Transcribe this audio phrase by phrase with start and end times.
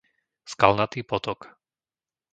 [0.51, 1.39] Skalnatý potok